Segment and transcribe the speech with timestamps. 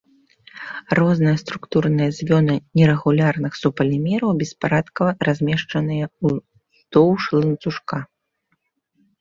[0.99, 7.97] Розныя структурныя звёны нерэгулярных супалімераў беспарадкава размешчаныя ўздоўж ланцужка.